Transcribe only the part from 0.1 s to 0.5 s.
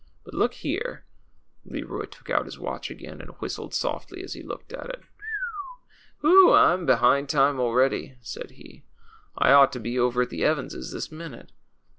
But